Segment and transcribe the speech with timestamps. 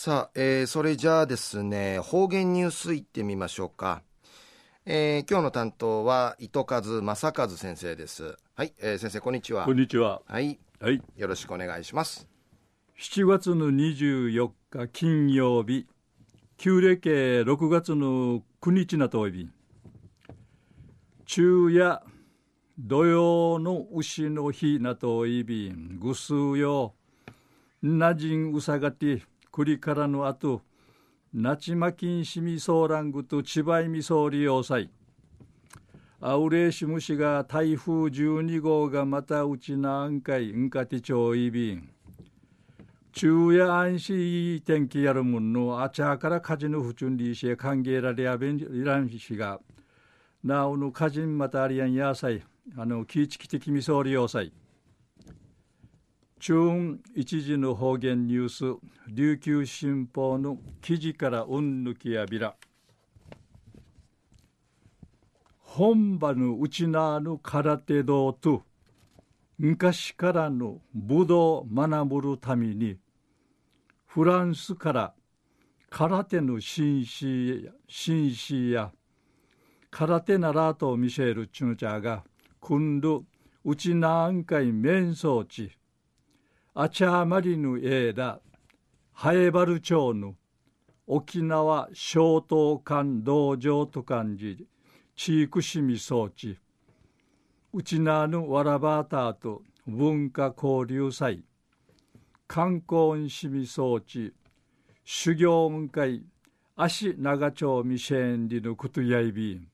[0.00, 4.04] さあ、えー、それじゃあですね、方言ニュースいってみましょうか。
[4.86, 8.36] えー、今日の担当は糸数正和先生です。
[8.54, 9.64] はい、えー、先生こんにちは。
[9.64, 10.22] こんにちは。
[10.26, 10.60] はい。
[10.80, 11.02] はい。
[11.16, 12.28] よろしくお願いします。
[12.96, 15.88] 7月の24日金曜日、
[16.58, 19.50] 旧暦6月の9日なといび、
[21.26, 22.04] 昼夜
[22.78, 26.94] 土曜の牛の日なといびん、ぐすうよ、
[27.82, 29.22] なじんうさがて、
[29.58, 30.62] 栗からの後、
[31.34, 34.88] なちまきんしみそうらんぐとちばいみそうりようさい。
[36.20, 41.90] あうれしむしが台風12号がまたうちなあんかいんかてちょういびん。
[43.12, 49.60] 昼夜安心いい天気やるもんのあちゃから火事の不準理し歓迎られやべんいらんしが、
[50.44, 52.44] なおの火事またありやんやさい、
[52.76, 54.52] あの、気ぃちきてきみそうりようさい。
[56.38, 62.54] 中一時の方言ニュース琉球新報の記事からうんぬきやびら。
[65.58, 68.62] 本場のうちなの空手道と
[69.58, 72.96] 昔からの武道を学ぶるために
[74.06, 75.14] フランスから
[75.90, 78.92] 空手の紳士や紳士や
[79.90, 82.24] 空手ならと見せるチュンチャーが
[82.60, 83.24] 今度
[83.64, 85.78] うちなんかい面相地。
[86.80, 88.40] あちゃまりぬえだ、
[89.12, 90.36] ハエバル町の
[91.08, 94.64] 沖縄小東館道場と漢字、
[95.16, 96.56] 地域しみ装置、
[97.72, 101.42] うちなぬわらばたと文化交流祭、
[102.46, 104.32] 観光しみ装置、
[105.04, 106.22] 修行雲会、
[106.76, 109.66] 足長町未成年のことやいびん、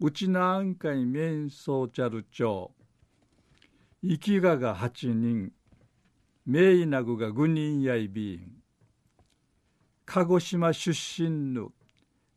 [0.00, 2.72] うちなんかい面相ちゃる町、
[4.02, 5.52] 生きがが八人、
[6.46, 8.62] 名医なぐが軍人やいびん。
[10.06, 10.90] 鹿児島出
[11.22, 11.72] 身の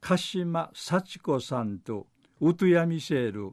[0.00, 2.06] 鹿島幸子さんと
[2.40, 3.52] ウトヤミシェール、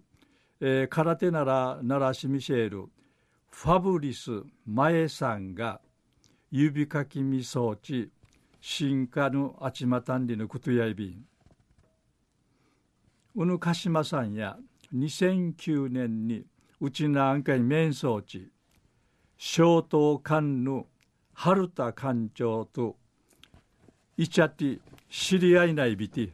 [0.59, 2.89] えー、空手ならならしミシェール
[3.49, 5.81] ファブリス前さんが
[6.51, 8.11] 指かきみ装置
[8.61, 11.25] 進化のあちまたんりのことやいびん。
[13.35, 14.57] うぬ鹿島さんや
[14.93, 16.45] 2009年に
[16.79, 18.51] うちなんかに面装置
[19.37, 20.87] 小東官の
[21.33, 22.95] 春田館長と
[24.17, 24.79] いちゃって
[25.09, 26.29] 知り合いないびて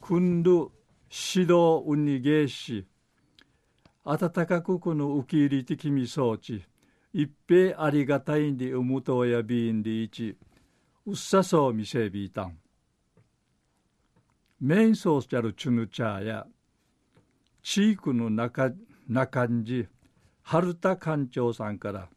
[0.00, 0.72] く度
[1.10, 2.86] 指導運に芸し
[4.04, 6.62] 温かくこの受け入れ的み装置
[7.12, 10.36] 一平ありがたいんでうむとやびんでいち
[11.06, 12.58] うっさそうみせびいたん。
[14.60, 16.46] 面相ちゃるチュヌチャーや
[17.62, 18.70] 地域の中
[19.08, 19.86] 中んじ
[20.48, 22.08] 春田館長さんから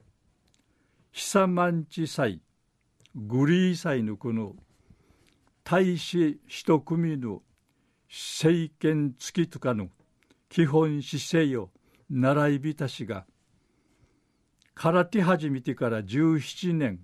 [1.12, 2.44] 久万地祭
[3.16, 4.53] グリー祭のこの
[5.63, 7.41] 大使一組の
[8.07, 9.88] 政権付きとかの
[10.47, 11.72] 基本姿勢を
[12.12, 13.25] 習い人しが
[14.75, 17.00] 空手始めてから17年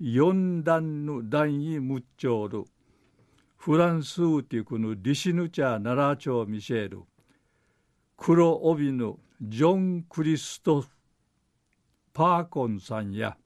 [0.00, 2.64] 四段の段位無長る
[3.58, 7.02] フランスウティクのリシヌチャー奈良町ミシェル
[8.16, 10.84] 黒帯のジョン・クリスト・
[12.12, 13.36] パーコンさんや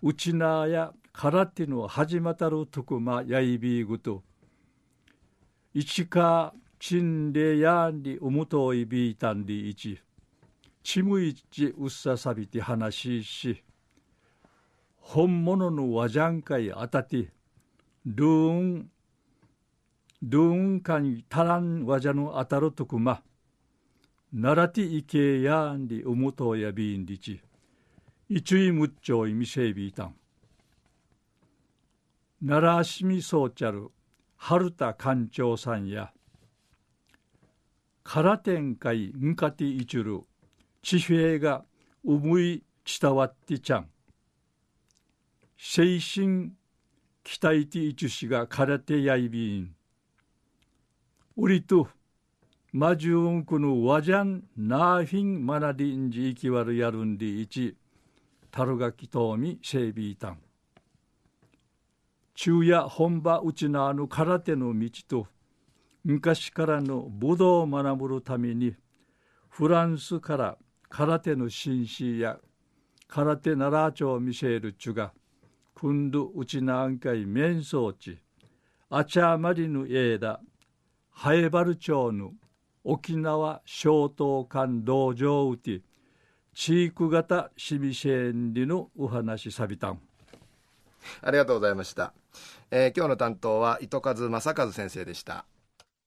[0.00, 4.22] ウチナーや空手の始またるとくまやいびぐと
[5.74, 10.00] 市川チンレヤンリウムトイビータンリイチ
[10.84, 13.64] チムイチウッササビティ話し
[14.98, 17.32] 本物の和ジャンカイあたて
[18.06, 18.90] ルーン
[20.22, 23.22] ルーンカにタランワジャのあたるとくま
[24.32, 27.42] ならていけやんりうむとやびんりち、
[28.30, 30.14] いちいむっちょいみせびいたん。
[32.44, 33.90] 奈良しみそうちゃる
[34.36, 36.12] 春田館長さんや、
[38.04, 40.22] 空天会んかいんかていちゅる
[40.82, 41.64] 地平が
[42.02, 42.64] うむい
[43.00, 43.88] 伝わってちゃん。
[45.58, 46.52] 精神
[47.22, 49.76] 期待ていちゅしが空手やいびん。
[51.36, 51.86] うりと
[52.74, 57.76] マジュンクのワジャンナーフィンマナディンジイキワルヤルンディイチ
[58.50, 60.38] タルガキトーミシェイビータン。
[62.34, 65.26] 昼夜本場うちなあの空手の道と
[66.02, 68.74] 昔からの武道を学ぶるために
[69.50, 70.56] フランスから
[70.88, 72.38] 空手の紳士や
[73.06, 75.12] 空手奈良町ミシェルチュが
[75.74, 78.16] 今度うちなあんかい面相地
[78.88, 80.40] あちゃまりぬえだ
[81.10, 82.32] ハエバル町の
[82.84, 85.82] 沖縄小東館道場うて
[86.54, 90.00] 地域型シミシェンリのお話さびたん
[91.22, 92.12] ありがとうございました。
[92.70, 95.44] えー今日の担当は糸数正和先生でした。